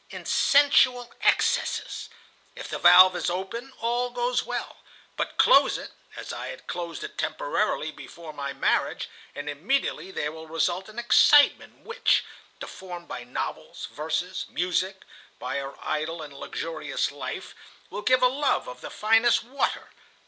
[0.09, 2.09] In sensual excesses.
[2.55, 4.77] If the valve is open, all goes well;
[5.15, 10.31] but close it, as I had closed it temporarily before my marriage, and immediately there
[10.31, 12.25] will result an excitement which,
[12.59, 15.03] deformed by novels, verses, music,
[15.37, 17.53] by our idle and luxurious life,
[17.91, 19.89] will give a love of the finest water.